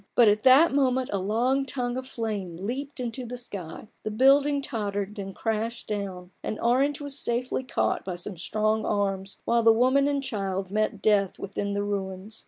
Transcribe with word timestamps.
But 0.15 0.27
at 0.27 0.41
that 0.41 0.73
moment 0.73 1.11
a 1.13 1.19
long 1.19 1.63
tongue 1.63 1.95
of 1.95 2.07
flame 2.07 2.55
leaped 2.57 2.99
into 2.99 3.23
the 3.23 3.37
sky, 3.37 3.87
the 4.01 4.09
building 4.09 4.59
tottered 4.59 5.09
and 5.09 5.15
then 5.15 5.33
crashed 5.35 5.85
down, 5.87 6.31
and 6.41 6.59
Orange 6.59 6.99
was 6.99 7.19
safely 7.19 7.61
caught 7.63 8.03
by 8.03 8.15
some 8.15 8.35
strong 8.37 8.83
arms, 8.83 9.43
while 9.45 9.61
the 9.61 9.71
woman 9.71 10.07
and 10.07 10.23
child 10.23 10.71
met 10.71 11.03
death 11.03 11.37
within 11.37 11.73
the 11.73 11.83
ruins. 11.83 12.39